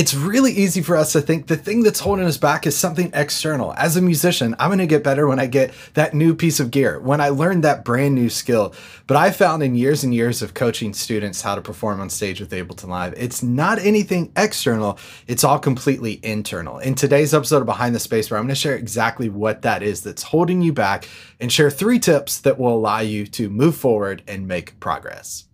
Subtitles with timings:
[0.00, 3.10] it's really easy for us to think the thing that's holding us back is something
[3.12, 3.74] external.
[3.74, 6.70] As a musician, I'm going to get better when I get that new piece of
[6.70, 8.72] gear, when I learn that brand new skill.
[9.06, 12.40] But I found in years and years of coaching students how to perform on stage
[12.40, 16.78] with Ableton Live, it's not anything external, it's all completely internal.
[16.78, 20.00] In today's episode of Behind the Spacebar, I'm going to share exactly what that is
[20.00, 24.22] that's holding you back and share three tips that will allow you to move forward
[24.26, 25.49] and make progress.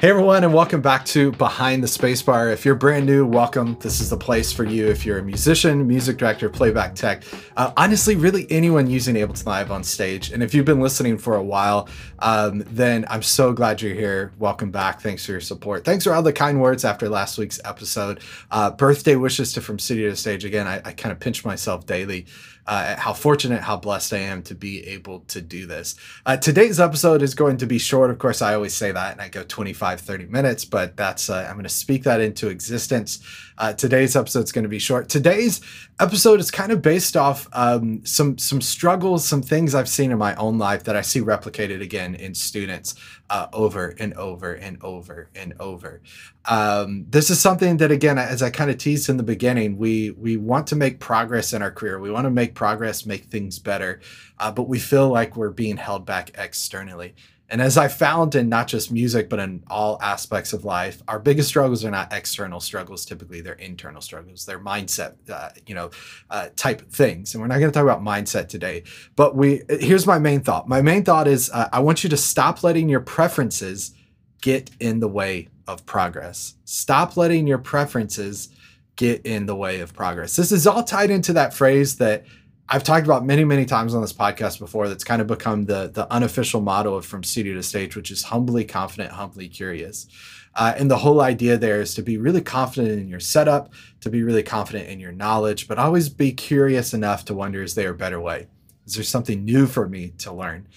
[0.00, 2.50] Hey everyone, and welcome back to Behind the Spacebar.
[2.54, 3.76] If you're brand new, welcome.
[3.80, 4.86] This is the place for you.
[4.86, 7.22] If you're a musician, music director, playback tech,
[7.58, 10.32] uh, honestly, really anyone using Ableton Live on stage.
[10.32, 11.86] And if you've been listening for a while,
[12.20, 14.32] um, then I'm so glad you're here.
[14.38, 15.02] Welcome back.
[15.02, 15.84] Thanks for your support.
[15.84, 18.20] Thanks for all the kind words after last week's episode.
[18.50, 20.46] Uh, birthday wishes to From Studio to Stage.
[20.46, 22.24] Again, I, I kind of pinch myself daily
[22.70, 25.96] uh, how fortunate, how blessed I am to be able to do this.
[26.24, 28.10] Uh, today's episode is going to be short.
[28.10, 31.46] Of course, I always say that and I go 25, 30 minutes, but that's, uh,
[31.48, 33.26] I'm going to speak that into existence.
[33.60, 35.10] Uh, today's episode is going to be short.
[35.10, 35.60] Today's
[36.00, 40.16] episode is kind of based off um, some, some struggles, some things I've seen in
[40.16, 42.94] my own life that I see replicated again in students
[43.28, 46.00] uh, over and over and over and over.
[46.46, 50.12] Um, this is something that, again, as I kind of teased in the beginning, we
[50.12, 52.00] we want to make progress in our career.
[52.00, 54.00] We want to make progress, make things better,
[54.38, 57.14] uh, but we feel like we're being held back externally.
[57.50, 61.18] And as I found in not just music, but in all aspects of life, our
[61.18, 63.04] biggest struggles are not external struggles.
[63.04, 64.46] Typically, they're internal struggles.
[64.46, 65.90] They're mindset, uh, you know,
[66.30, 67.34] uh, type things.
[67.34, 68.84] And we're not going to talk about mindset today.
[69.16, 70.68] But we here's my main thought.
[70.68, 73.94] My main thought is uh, I want you to stop letting your preferences
[74.40, 76.54] get in the way of progress.
[76.64, 78.48] Stop letting your preferences
[78.96, 80.36] get in the way of progress.
[80.36, 82.24] This is all tied into that phrase that
[82.72, 84.88] I've talked about many, many times on this podcast before.
[84.88, 88.22] That's kind of become the the unofficial motto of From Studio to Stage, which is
[88.22, 90.06] humbly confident, humbly curious.
[90.54, 94.10] Uh, and the whole idea there is to be really confident in your setup, to
[94.10, 97.90] be really confident in your knowledge, but always be curious enough to wonder: is there
[97.90, 98.46] a better way?
[98.86, 100.68] Is there something new for me to learn?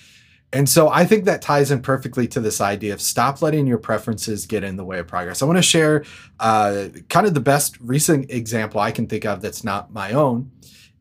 [0.52, 3.80] And so I think that ties in perfectly to this idea of stop letting your
[3.80, 5.42] preferences get in the way of progress.
[5.42, 6.06] I want to share
[6.40, 10.52] uh, kind of the best recent example I can think of that's not my own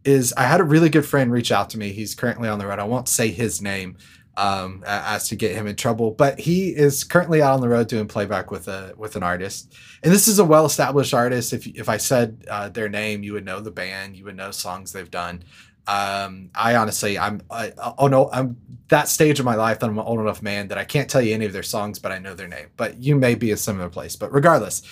[0.05, 1.93] is I had a really good friend reach out to me.
[1.93, 2.79] He's currently on the road.
[2.79, 3.97] I won't say his name
[4.37, 7.89] um, as to get him in trouble, but he is currently out on the road
[7.89, 9.75] doing playback with a with an artist.
[10.03, 11.53] And this is a well established artist.
[11.53, 14.51] If if I said uh, their name, you would know the band, you would know
[14.51, 15.45] songs they've done.
[15.87, 18.57] Um, I honestly, I'm, I, oh no, I'm
[18.89, 21.21] that stage of my life that I'm an old enough man that I can't tell
[21.21, 22.69] you any of their songs, but I know their name.
[22.77, 24.15] But you may be a similar place.
[24.15, 24.83] But regardless,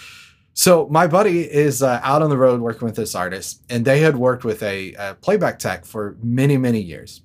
[0.55, 4.00] so my buddy is uh, out on the road working with this artist, and they
[4.00, 7.22] had worked with a, a, playback tech for many, many years.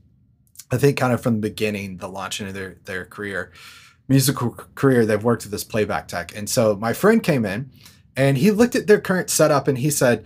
[0.71, 3.51] I think kind of from the beginning, the launching of their their career,
[4.07, 6.35] musical career, they've worked with this playback tech.
[6.35, 7.71] And so my friend came in,
[8.15, 10.25] and he looked at their current setup, and he said,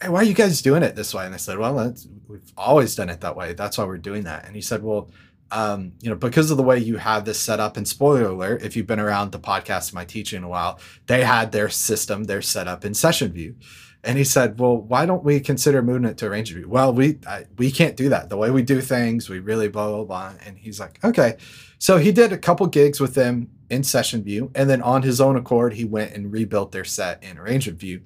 [0.00, 1.94] "Hey, why are you guys doing it this way?" And I said, "Well,
[2.28, 3.54] we've always done it that way.
[3.54, 5.10] That's why we're doing that." And he said, "Well."
[5.50, 8.62] Um, you know, because of the way you have this set up, and spoiler alert,
[8.62, 12.42] if you've been around the podcast my teaching a while, they had their system, their
[12.42, 13.54] setup in session view.
[14.02, 17.18] And he said, "Well, why don't we consider moving it to arrange view?" Well, we
[17.26, 18.28] I, we can't do that.
[18.28, 20.32] The way we do things, we really blah blah blah.
[20.44, 21.36] And he's like, "Okay."
[21.78, 25.20] So he did a couple gigs with them in session view, and then on his
[25.20, 28.02] own accord, he went and rebuilt their set in arrangement view.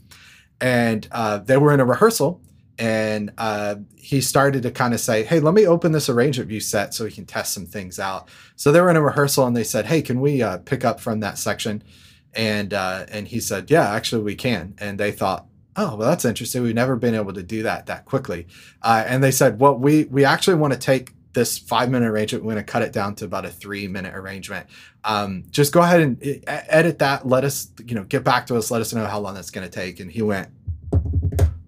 [0.61, 2.43] And uh, they were in a rehearsal,
[2.81, 6.61] and uh, he started to kind of say, "Hey, let me open this arrangement view
[6.61, 9.55] set so we can test some things out." So they were in a rehearsal, and
[9.55, 11.85] they said, "Hey, can we uh, pick up from that section?"
[12.33, 15.47] And uh, and he said, "Yeah, actually, we can." And they thought,
[15.77, 16.63] "Oh, well, that's interesting.
[16.63, 18.47] We've never been able to do that that quickly."
[18.81, 22.45] Uh, and they said, "Well, we we actually want to take." this five minute arrangement
[22.45, 24.67] we're going to cut it down to about a three minute arrangement
[25.05, 28.69] um, just go ahead and edit that let us you know get back to us
[28.69, 30.49] let us know how long that's going to take and he went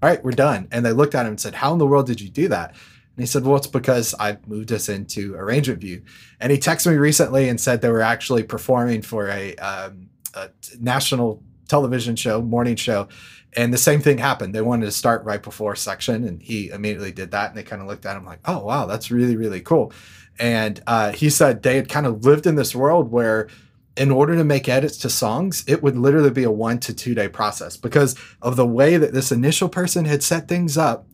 [0.03, 0.69] all right, we're done.
[0.73, 2.71] And they looked at him and said, how in the world did you do that?
[2.71, 6.03] And he said, well, it's because I moved us into arrangement view.
[6.41, 10.49] And he texted me recently and said they were actually performing for a, um, a
[10.81, 13.09] national television show, morning show.
[13.55, 14.55] And the same thing happened.
[14.55, 17.51] They wanted to start right before section, and he immediately did that.
[17.51, 19.93] And they kind of looked at him like, oh, wow, that's really, really cool.
[20.39, 23.49] And uh, he said they had kind of lived in this world where
[23.97, 27.15] in order to make edits to songs, it would literally be a one to two
[27.15, 31.07] day process because of the way that this initial person had set things up.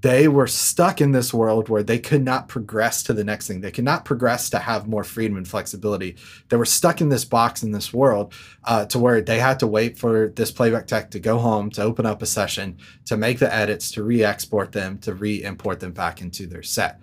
[0.00, 3.62] They were stuck in this world where they could not progress to the next thing.
[3.62, 6.16] They could not progress to have more freedom and flexibility.
[6.50, 8.32] They were stuck in this box in this world
[8.62, 11.82] uh, to where they had to wait for this playback tech to go home, to
[11.82, 15.80] open up a session, to make the edits, to re export them, to re import
[15.80, 17.00] them back into their set.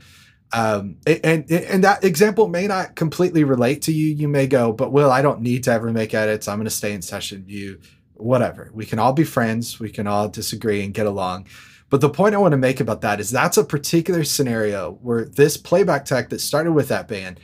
[0.56, 4.16] Um, and and that example may not completely relate to you.
[4.16, 6.48] You may go, but Will, I don't need to ever make edits.
[6.48, 7.82] I'm going to stay in session view.
[8.14, 8.72] Whatever.
[8.74, 9.82] We can all be friends.
[9.82, 11.48] We can all disagree and get along.
[11.90, 15.26] But the point I want to make about that is that's a particular scenario where
[15.26, 17.42] this playback tech that started with that band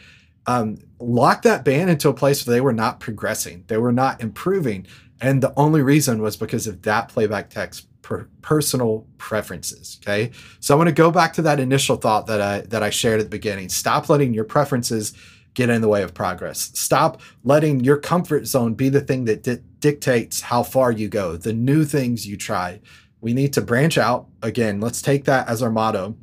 [0.48, 4.22] um, locked that band into a place where they were not progressing, they were not
[4.22, 4.88] improving,
[5.20, 10.00] and the only reason was because of that playback tech's per- personal preferences.
[10.02, 12.90] Okay, so I want to go back to that initial thought that I that I
[12.90, 13.70] shared at the beginning.
[13.70, 15.14] Stop letting your preferences
[15.54, 16.72] get in the way of progress.
[16.80, 21.36] Stop letting your comfort zone be the thing that di- dictates how far you go,
[21.36, 22.80] the new things you try.
[23.20, 24.28] We need to branch out.
[24.42, 26.16] Again, let's take that as our motto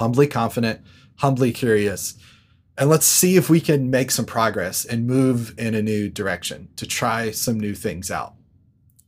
[0.00, 0.80] humbly confident,
[1.16, 2.14] humbly curious.
[2.78, 6.70] And let's see if we can make some progress and move in a new direction
[6.76, 8.34] to try some new things out.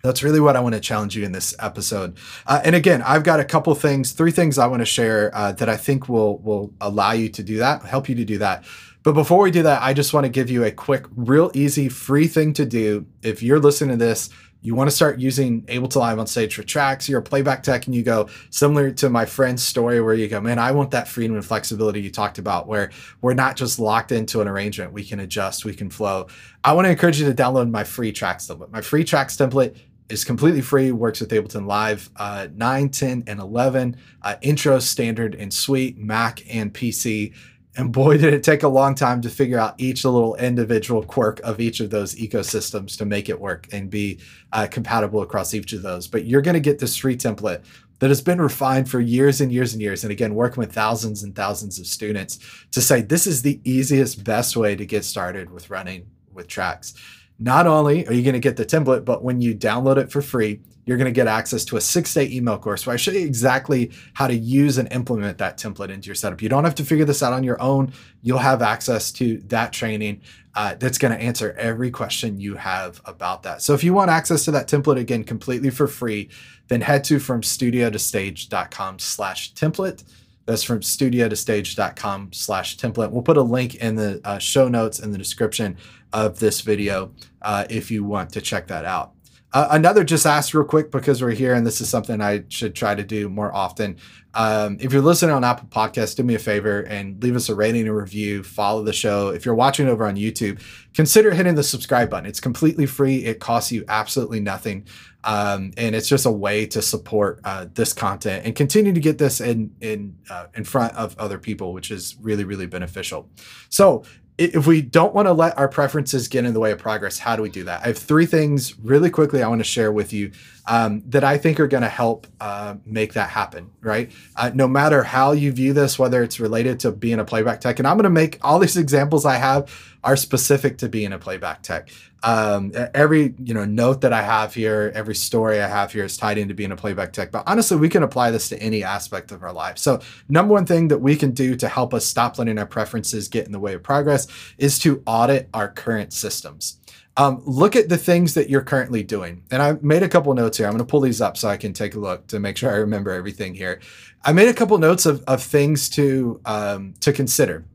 [0.02, 2.16] That's really what I want to challenge you in this episode.
[2.44, 5.52] Uh, and again, I've got a couple things, three things I want to share uh,
[5.52, 8.64] that I think will will allow you to do that, help you to do that.
[9.04, 11.88] But before we do that, I just want to give you a quick, real easy,
[11.88, 13.06] free thing to do.
[13.22, 16.62] If you're listening to this, you want to start using Ableton Live on stage for
[16.62, 20.28] tracks, you're a playback tech, and you go similar to my friend's story where you
[20.28, 22.90] go, man, I want that freedom and flexibility you talked about, where
[23.20, 24.92] we're not just locked into an arrangement.
[24.92, 26.28] We can adjust, we can flow.
[26.62, 28.70] I want to encourage you to download my free tracks template.
[28.70, 29.76] My free tracks template
[30.12, 35.34] is completely free, works with Ableton Live uh, 9, 10, and 11, uh, intro, standard,
[35.34, 37.34] and suite, Mac and PC.
[37.76, 41.40] And boy, did it take a long time to figure out each little individual quirk
[41.40, 44.20] of each of those ecosystems to make it work and be
[44.52, 46.06] uh, compatible across each of those.
[46.06, 47.64] But you're going to get this free template
[48.00, 50.04] that has been refined for years and years and years.
[50.04, 52.38] And again, working with thousands and thousands of students
[52.72, 56.92] to say this is the easiest, best way to get started with running with tracks.
[57.38, 60.22] Not only are you going to get the template, but when you download it for
[60.22, 63.12] free, you're going to get access to a six day email course where I show
[63.12, 66.42] you exactly how to use and implement that template into your setup.
[66.42, 67.92] You don't have to figure this out on your own.
[68.22, 70.22] You'll have access to that training
[70.54, 73.62] uh, that's going to answer every question you have about that.
[73.62, 76.30] So if you want access to that template again completely for free,
[76.68, 80.04] then head to from studio to stage.com slash template.
[80.44, 83.12] That's from studio to stage.com slash template.
[83.12, 85.76] We'll put a link in the uh, show notes in the description
[86.12, 87.12] of this video
[87.42, 89.12] uh, if you want to check that out.
[89.54, 92.74] Uh, another just ask real quick because we're here and this is something I should
[92.74, 93.98] try to do more often.
[94.34, 97.54] Um, if you're listening on Apple Podcasts, do me a favor and leave us a
[97.54, 98.42] rating and review.
[98.42, 99.28] Follow the show.
[99.28, 100.62] If you're watching over on YouTube,
[100.94, 102.24] consider hitting the subscribe button.
[102.24, 103.26] It's completely free.
[103.26, 104.86] It costs you absolutely nothing,
[105.24, 109.18] um, and it's just a way to support uh, this content and continue to get
[109.18, 113.28] this in in uh, in front of other people, which is really really beneficial.
[113.68, 114.04] So
[114.38, 117.36] if we don't want to let our preferences get in the way of progress, how
[117.36, 117.82] do we do that?
[117.82, 120.32] I have three things really quickly I want to share with you
[120.66, 124.10] um, that I think are going to help uh, make that happen, right?
[124.36, 127.78] Uh, no matter how you view this, whether it's related to being a playback tech,
[127.78, 129.70] and I'm going to make all these examples I have
[130.02, 131.90] are specific to being a playback tech.
[132.24, 136.16] Um, every you know note that I have here, every story I have here is
[136.16, 137.32] tied into being a playback tech.
[137.32, 139.78] But honestly, we can apply this to any aspect of our life.
[139.78, 143.28] So number one thing that we can do to help us stop letting our preferences
[143.28, 144.26] get in the way of progress
[144.58, 146.78] is to audit our current systems.
[147.16, 149.42] Um, look at the things that you're currently doing.
[149.50, 150.66] And I made a couple notes here.
[150.66, 152.70] I'm going to pull these up so I can take a look to make sure
[152.70, 153.80] I remember everything here.
[154.24, 157.66] I made a couple notes of, of things to um, to consider.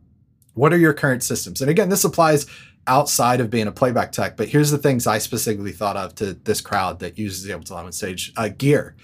[0.56, 1.62] What are your current systems?
[1.62, 2.48] And again, this applies
[2.88, 6.34] outside of being a playback tech, but here's the things I specifically thought of to
[6.34, 8.34] this crowd that uses the Ableton Live stage.
[8.36, 8.96] Uh, gear.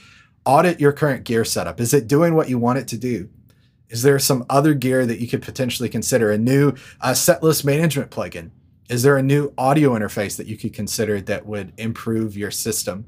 [0.45, 1.79] Audit your current gear setup.
[1.79, 3.29] Is it doing what you want it to do?
[3.89, 6.31] Is there some other gear that you could potentially consider?
[6.31, 8.51] A new uh, setlist management plugin
[8.89, 13.05] is there a new audio interface that you could consider that would improve your system?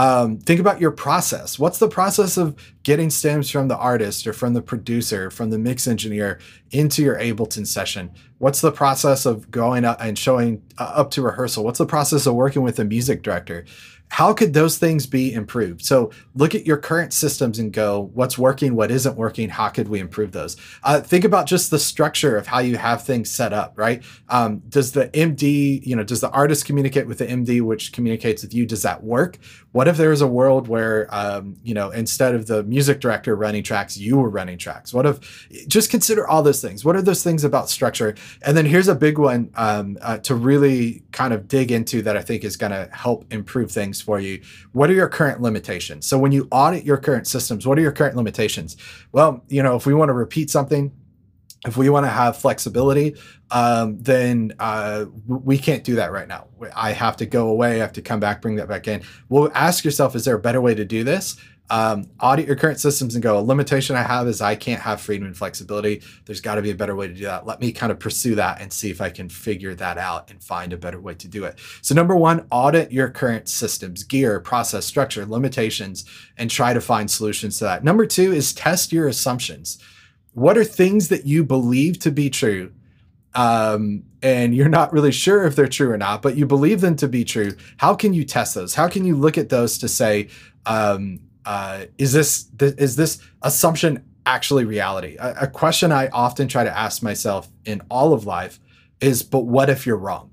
[0.00, 1.58] Um, think about your process.
[1.58, 5.58] What's the process of getting stems from the artist or from the producer, from the
[5.58, 6.40] mix engineer
[6.70, 8.10] into your Ableton session?
[8.38, 11.64] What's the process of going up and showing uh, up to rehearsal?
[11.64, 13.66] What's the process of working with a music director?
[14.10, 15.84] How could those things be improved?
[15.84, 19.88] So look at your current systems and go, what's working, what isn't working, how could
[19.88, 20.56] we improve those?
[20.82, 24.02] Uh, think about just the structure of how you have things set up, right?
[24.28, 28.42] Um, does the MD, you know, does the artist communicate with the MD, which communicates
[28.42, 28.66] with you?
[28.66, 29.38] Does that work?
[29.72, 33.36] What if there is a world where, um, you know, instead of the music director
[33.36, 34.92] running tracks, you were running tracks?
[34.92, 36.84] What if, just consider all those things.
[36.84, 38.16] What are those things about structure?
[38.42, 42.16] And then here's a big one um, uh, to really kind of dig into that
[42.16, 44.42] I think is going to help improve things for you.
[44.72, 46.06] What are your current limitations?
[46.06, 48.76] So when you audit your current systems, what are your current limitations?
[49.12, 50.92] Well, you know, if we want to repeat something,
[51.66, 53.16] if we want to have flexibility,
[53.50, 56.46] um, then uh, we can't do that right now.
[56.74, 57.76] I have to go away.
[57.76, 59.02] I have to come back, bring that back in.
[59.28, 61.36] Well, ask yourself: Is there a better way to do this?
[61.70, 65.00] Um, audit your current systems and go, a limitation I have is I can't have
[65.00, 66.02] freedom and flexibility.
[66.26, 67.46] There's got to be a better way to do that.
[67.46, 70.42] Let me kind of pursue that and see if I can figure that out and
[70.42, 71.58] find a better way to do it.
[71.80, 76.04] So, number one, audit your current systems, gear, process, structure, limitations,
[76.36, 77.84] and try to find solutions to that.
[77.84, 79.78] Number two is test your assumptions.
[80.32, 82.72] What are things that you believe to be true
[83.34, 86.96] um, and you're not really sure if they're true or not, but you believe them
[86.96, 88.74] to be true, how can you test those?
[88.74, 90.28] How can you look at those to say,
[90.66, 95.16] um, uh, is this th- is this assumption actually reality?
[95.18, 98.60] A, a question I often try to ask myself in all of life
[99.00, 100.30] is, but what if you're wrong?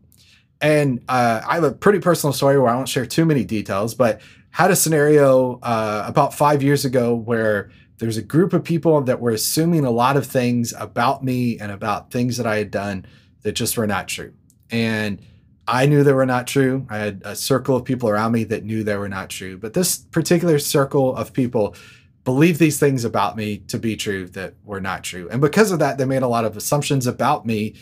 [0.61, 3.93] And uh, I have a pretty personal story where I won't share too many details,
[3.93, 4.21] but
[4.51, 9.19] had a scenario uh, about five years ago where there's a group of people that
[9.19, 13.05] were assuming a lot of things about me and about things that I had done
[13.43, 14.33] that just were not true.
[14.69, 15.21] And
[15.67, 16.85] I knew they were not true.
[16.89, 19.57] I had a circle of people around me that knew they were not true.
[19.57, 21.75] But this particular circle of people
[22.23, 25.27] believed these things about me to be true that were not true.
[25.29, 27.75] And because of that, they made a lot of assumptions about me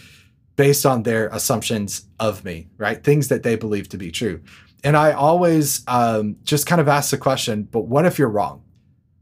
[0.56, 3.04] based on their assumptions of me, right?
[3.04, 4.42] Things that they believed to be true.
[4.84, 8.66] And I always um, just kind of ask the question, but what if you're wrong?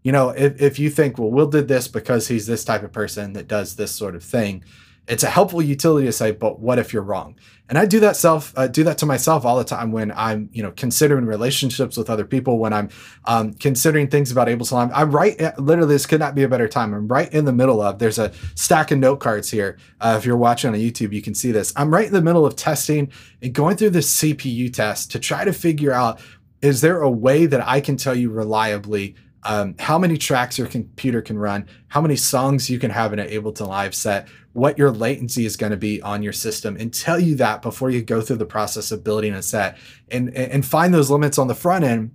[0.03, 2.91] you know, if, if you think, well, Will did this because he's this type of
[2.91, 4.63] person that does this sort of thing,
[5.07, 7.37] it's a helpful utility to say, but what if you're wrong?
[7.69, 10.49] And I do that self, uh, do that to myself all the time when I'm,
[10.51, 12.89] you know, considering relationships with other people, when I'm
[13.25, 14.91] um, considering things about Ableton Live.
[14.93, 16.93] I'm right, at, literally, this could not be a better time.
[16.93, 19.77] I'm right in the middle of, there's a stack of note cards here.
[20.01, 21.71] Uh, if you're watching on YouTube, you can see this.
[21.77, 25.45] I'm right in the middle of testing and going through this CPU test to try
[25.45, 26.19] to figure out,
[26.61, 29.15] is there a way that I can tell you reliably
[29.45, 33.19] um, how many tracks your computer can run, how many songs you can have in
[33.19, 36.93] an Ableton Live set, what your latency is going to be on your system, and
[36.93, 39.77] tell you that before you go through the process of building a set,
[40.09, 42.11] and and find those limits on the front end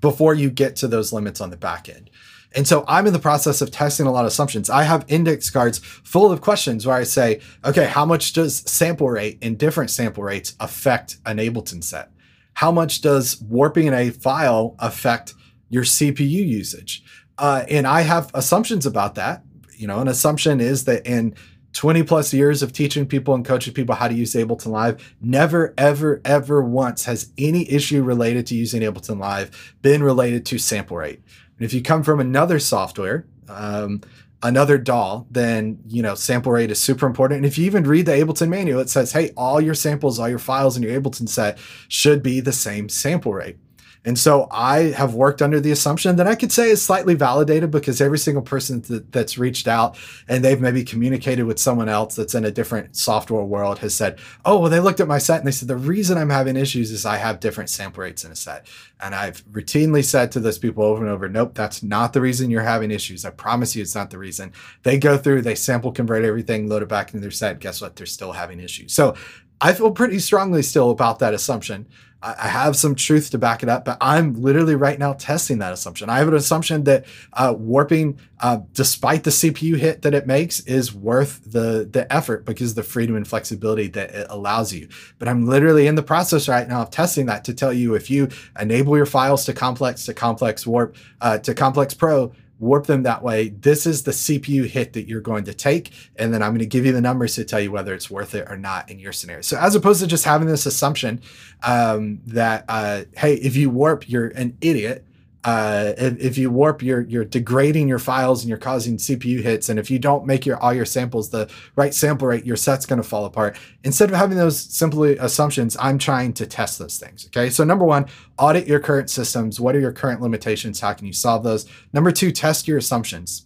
[0.00, 2.10] before you get to those limits on the back end.
[2.54, 4.70] And so I'm in the process of testing a lot of assumptions.
[4.70, 9.10] I have index cards full of questions where I say, okay, how much does sample
[9.10, 12.10] rate and different sample rates affect an Ableton set?
[12.54, 15.34] How much does warping in a file affect
[15.74, 17.02] your CPU usage.
[17.36, 19.42] Uh, and I have assumptions about that.
[19.76, 21.34] You know, an assumption is that in
[21.72, 25.74] 20 plus years of teaching people and coaching people how to use Ableton Live, never,
[25.76, 30.96] ever, ever once has any issue related to using Ableton Live been related to sample
[30.96, 31.20] rate.
[31.58, 34.00] And if you come from another software, um,
[34.44, 37.38] another DAW, then you know sample rate is super important.
[37.38, 40.28] And if you even read the Ableton manual, it says, "Hey, all your samples, all
[40.28, 43.56] your files in your Ableton set should be the same sample rate."
[44.04, 47.70] And so I have worked under the assumption that I could say is slightly validated
[47.70, 49.96] because every single person that, that's reached out
[50.28, 54.18] and they've maybe communicated with someone else that's in a different software world has said,
[54.44, 56.90] Oh, well, they looked at my set and they said, The reason I'm having issues
[56.90, 58.66] is I have different sample rates in a set.
[59.00, 62.50] And I've routinely said to those people over and over, Nope, that's not the reason
[62.50, 63.24] you're having issues.
[63.24, 64.52] I promise you it's not the reason.
[64.82, 67.58] They go through, they sample convert everything, load it back into their set.
[67.58, 67.96] Guess what?
[67.96, 68.92] They're still having issues.
[68.92, 69.14] So
[69.60, 71.86] I feel pretty strongly still about that assumption.
[72.24, 75.74] I have some truth to back it up, but I'm literally right now testing that
[75.74, 76.08] assumption.
[76.08, 77.04] I have an assumption that
[77.34, 82.46] uh, warping, uh, despite the CPU hit that it makes, is worth the the effort
[82.46, 84.88] because the freedom and flexibility that it allows you.
[85.18, 88.10] But I'm literally in the process right now of testing that to tell you if
[88.10, 88.28] you
[88.58, 92.32] enable your files to complex to complex warp uh, to complex pro,
[92.64, 93.50] warp them that way.
[93.50, 95.92] This is the CPU hit that you're going to take.
[96.16, 98.34] And then I'm going to give you the numbers to tell you whether it's worth
[98.34, 99.42] it or not in your scenario.
[99.42, 101.20] So as opposed to just having this assumption
[101.62, 105.06] um, that, uh, hey, if you warp, you're an idiot
[105.44, 109.68] uh, if, if, you warp, you're you're degrading your files and you're causing CPU hits.
[109.68, 112.86] And if you don't make your all your samples the right sample rate, your set's
[112.86, 113.58] going to fall apart.
[113.84, 117.26] Instead of having those simply assumptions, I'm trying to test those things.
[117.26, 118.06] Okay, so number one,
[118.38, 119.60] audit your current systems.
[119.60, 120.80] What are your current limitations?
[120.80, 121.66] How can you solve those?
[121.92, 123.44] Number two, test your assumptions.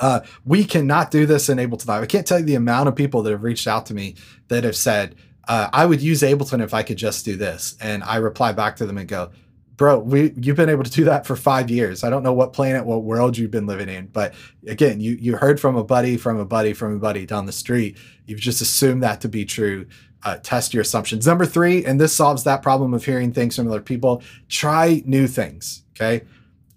[0.00, 2.02] Uh, we cannot do this in Ableton Live.
[2.02, 4.16] I can't tell you the amount of people that have reached out to me
[4.48, 5.14] that have said,
[5.46, 7.76] uh, I would use Ableton if I could just do this.
[7.80, 9.30] And I reply back to them and go,
[9.76, 12.04] bro, we you've been able to do that for five years.
[12.04, 14.34] I don't know what planet, what world you've been living in, but
[14.66, 17.52] again, you you heard from a buddy, from a buddy, from a buddy down the
[17.52, 17.96] street.
[18.26, 19.86] You've just assumed that to be true.
[20.24, 21.26] Uh, test your assumptions.
[21.26, 24.22] Number three, and this solves that problem of hearing things from other people.
[24.48, 25.82] Try new things.
[25.96, 26.24] Okay,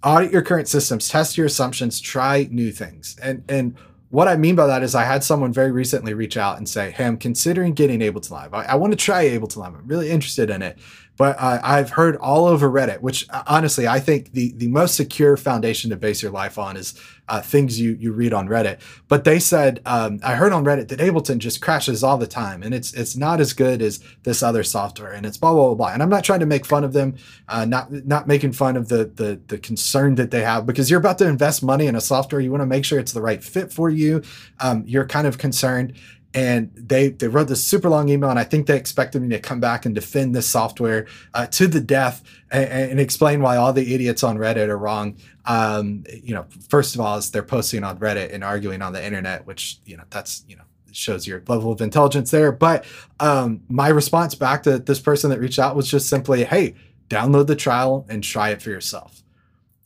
[0.03, 3.75] audit your current systems, test your assumptions, try new things, and and
[4.09, 6.91] what I mean by that is I had someone very recently reach out and say,
[6.91, 8.53] Hey, I'm considering getting Ableton Live.
[8.53, 9.73] I, I want to try Ableton Live.
[9.73, 10.77] I'm really interested in it,
[11.17, 14.95] But uh, I've heard all over Reddit, which uh, honestly I think the the most
[14.95, 18.79] secure foundation to base your life on is uh, things you you read on Reddit.
[19.07, 22.63] But they said um, I heard on Reddit that Ableton just crashes all the time,
[22.63, 25.75] and it's it's not as good as this other software, and it's blah blah blah.
[25.75, 25.93] blah.
[25.93, 27.15] And I'm not trying to make fun of them,
[27.47, 30.99] uh, not not making fun of the the the concern that they have because you're
[30.99, 32.41] about to invest money in a software.
[32.41, 34.21] You want to make sure it's the right fit for you.
[34.59, 35.93] Um, you're kind of concerned
[36.35, 39.39] and they they wrote this super long email and i think they expected me to
[39.39, 43.73] come back and defend this software uh, to the death and, and, explain why all
[43.73, 45.17] the idiots on reddit are wrong.
[45.45, 49.03] Um, you know first of all is they're posting on reddit and arguing on the
[49.03, 52.51] internet which you know that's you know shows your level of intelligence there.
[52.51, 52.85] But
[53.19, 56.75] um, my response back to this person that reached out was just simply hey
[57.09, 59.23] download the trial and try it for yourself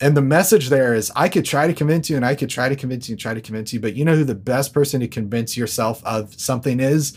[0.00, 2.68] and the message there is I could try to convince you and I could try
[2.68, 5.00] to convince you and try to convince you, but you know who the best person
[5.00, 7.16] to convince yourself of something is?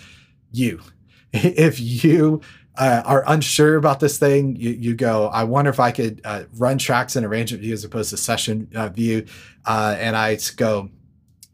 [0.52, 0.82] You.
[1.36, 2.42] If you
[2.78, 6.44] uh, are unsure about this thing, you, you go, I wonder if I could uh,
[6.58, 9.26] run tracks in arrangement view as opposed to session uh, view.
[9.66, 10.90] Uh, and I go,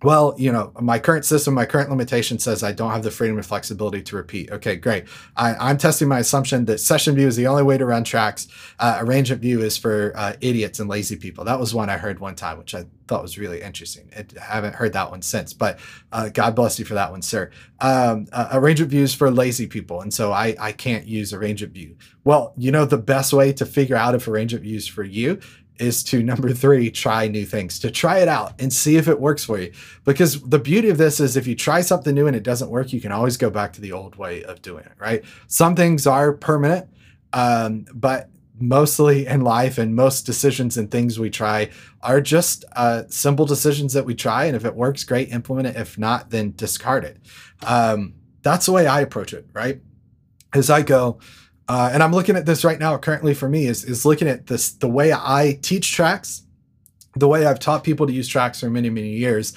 [0.02, 3.36] well, you know, my current system, my current limitation says I don't have the freedom
[3.36, 4.50] and flexibility to repeat.
[4.50, 5.06] Okay, great.
[5.36, 8.48] I, am testing my assumption that session view is the only way to run tracks.
[8.80, 11.44] Uh, arrangement view is for uh, idiots and lazy people.
[11.44, 14.10] That was one I heard one time, which I thought was really interesting.
[14.16, 15.80] I haven't heard that one since, but
[16.14, 17.52] uh, God bless you for that one, sir.
[17.82, 21.74] Um, uh, arrangement view is for lazy people, and so I, I can't use arrangement
[21.74, 21.98] view.
[22.24, 25.40] Well, you know, the best way to figure out if arrangement view is for you
[25.80, 29.20] is to number three, try new things, to try it out and see if it
[29.20, 29.72] works for you.
[30.06, 32.94] Because the beauty of this is if you try something new and it doesn't work,
[32.94, 35.24] you can always go back to the old way of doing it, right?
[35.48, 36.90] Some things are permanent,
[37.34, 41.70] um, but mostly in life and most decisions and things we try
[42.02, 44.46] are just uh, simple decisions that we try.
[44.46, 45.76] And if it works, great, implement it.
[45.78, 47.18] If not, then discard it.
[47.66, 49.82] Um, that's the way I approach it, right?
[50.54, 51.20] As I go,
[51.70, 52.98] uh, and I'm looking at this right now.
[52.98, 56.42] Currently, for me, is is looking at this the way I teach tracks,
[57.16, 59.54] the way I've taught people to use tracks for many many years,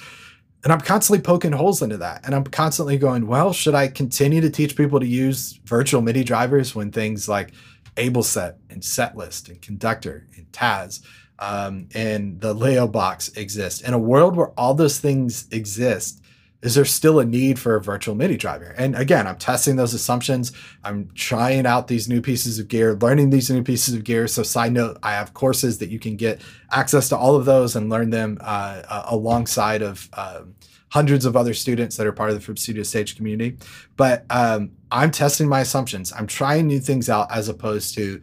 [0.63, 2.21] and I'm constantly poking holes into that.
[2.23, 6.23] And I'm constantly going, well, should I continue to teach people to use virtual MIDI
[6.23, 7.51] drivers when things like
[7.97, 11.03] AbleSet and Setlist and Conductor and Taz
[11.39, 13.81] um, and the Leo box exist?
[13.81, 16.21] In a world where all those things exist,
[16.63, 18.73] is there still a need for a virtual MIDI driver?
[18.77, 20.53] And again, I'm testing those assumptions.
[20.83, 24.27] I'm trying out these new pieces of gear, learning these new pieces of gear.
[24.29, 26.39] So, side note, I have courses that you can get
[26.71, 30.55] access to all of those and learn them uh, uh, alongside of um,
[30.89, 33.57] hundreds of other students that are part of the From Studio Stage community.
[33.97, 36.13] But um, I'm testing my assumptions.
[36.13, 38.21] I'm trying new things out as opposed to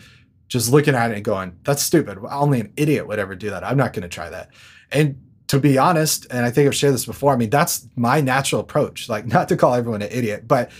[0.48, 2.18] just looking at it and going, that's stupid.
[2.31, 3.64] Only an idiot would ever do that.
[3.64, 4.48] I'm not going to try that.
[4.90, 8.20] And to be honest, and I think I've shared this before, I mean, that's my
[8.20, 9.08] natural approach.
[9.08, 10.70] Like, not to call everyone an idiot, but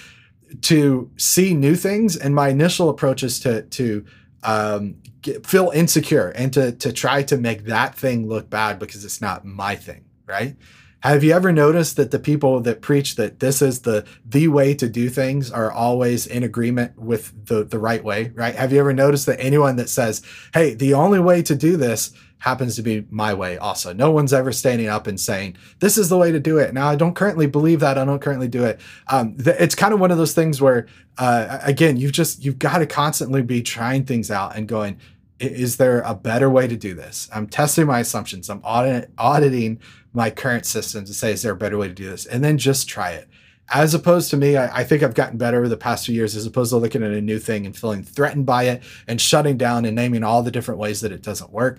[0.63, 2.17] to see new things.
[2.17, 4.05] And my initial approach is to, to,
[4.45, 9.05] um, get, feel insecure and to, to try to make that thing look bad because
[9.05, 10.05] it's not my thing.
[10.25, 10.55] Right.
[11.01, 14.75] Have you ever noticed that the people that preach that this is the the way
[14.75, 18.55] to do things are always in agreement with the the right way, right?
[18.55, 22.13] Have you ever noticed that anyone that says, "Hey, the only way to do this
[22.41, 23.93] happens to be my way also.
[23.93, 26.75] No one's ever standing up and saying, this is the way to do it.
[26.75, 27.97] Now, I don't currently believe that.
[27.97, 28.81] I don't currently do it.
[29.09, 30.87] Um, th- it's kind of one of those things where,
[31.19, 34.99] uh, again, you've just, you've got to constantly be trying things out and going,
[35.39, 37.29] is there a better way to do this?
[37.33, 38.51] I'm testing my assumptions.
[38.51, 39.81] I'm audit- auditing
[40.13, 42.27] my current system to say, is there a better way to do this?
[42.27, 43.29] And then just try it.
[43.73, 46.35] As opposed to me, I, I, think I've gotten better over the past few years,
[46.35, 49.57] as opposed to looking at a new thing and feeling threatened by it and shutting
[49.57, 51.79] down and naming all the different ways that it doesn't work.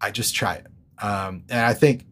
[0.00, 0.66] I just try it.
[1.02, 2.06] Um, and I think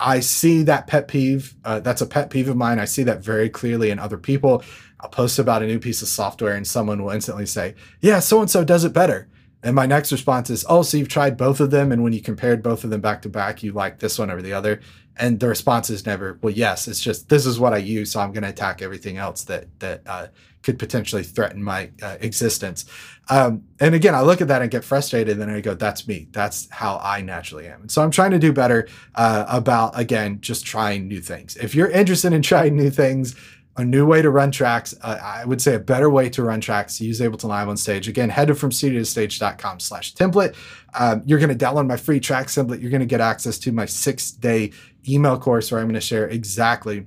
[0.00, 1.54] I see that pet peeve.
[1.64, 2.78] Uh, that's a pet peeve of mine.
[2.78, 4.62] I see that very clearly in other people.
[5.00, 8.40] I'll post about a new piece of software and someone will instantly say, Yeah, so
[8.40, 9.28] and so does it better.
[9.62, 11.90] And my next response is, Oh, so you've tried both of them.
[11.90, 14.42] And when you compared both of them back to back, you like this one over
[14.42, 14.80] the other.
[15.16, 18.12] And the response is never, Well, yes, it's just this is what I use.
[18.12, 20.28] So I'm going to attack everything else that, that, uh,
[20.62, 22.84] could potentially threaten my uh, existence.
[23.30, 26.28] Um, and again, I look at that and get frustrated, and I go, "That's me.
[26.32, 30.40] That's how I naturally am." And so I'm trying to do better uh, about again
[30.40, 31.56] just trying new things.
[31.56, 33.36] If you're interested in trying new things,
[33.78, 36.60] a new way to run tracks, uh, I would say a better way to run
[36.60, 38.08] tracks, use Ableton Live on stage.
[38.08, 40.56] Again, head to fromstudiostage.com slash template.
[40.94, 42.80] Um, you're going to download my free track template.
[42.80, 44.72] You're going to get access to my six day
[45.08, 47.06] email course where I'm going to share exactly,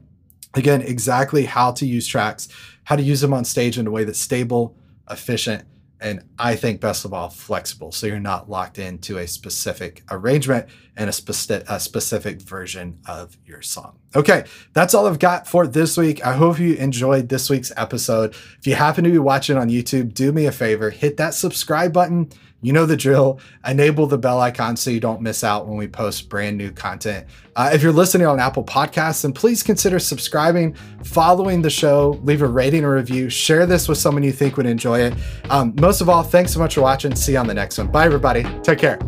[0.53, 2.47] again, exactly how to use tracks
[2.83, 4.75] how to use them on stage in a way that's stable,
[5.09, 5.63] efficient,
[5.99, 7.91] and I think best of all, flexible.
[7.91, 10.65] So you're not locked into a specific arrangement
[10.97, 13.99] and a, speci- a specific version of your song.
[14.15, 16.25] Okay, that's all I've got for this week.
[16.25, 18.31] I hope you enjoyed this week's episode.
[18.59, 21.93] If you happen to be watching on YouTube, do me a favor, hit that subscribe
[21.93, 22.31] button
[22.61, 23.39] you know the drill.
[23.65, 27.25] Enable the bell icon so you don't miss out when we post brand new content.
[27.55, 32.41] Uh, if you're listening on Apple Podcasts, then please consider subscribing, following the show, leave
[32.41, 35.13] a rating or review, share this with someone you think would enjoy it.
[35.49, 37.15] Um, most of all, thanks so much for watching.
[37.15, 37.87] See you on the next one.
[37.87, 38.45] Bye, everybody.
[38.63, 38.99] Take care.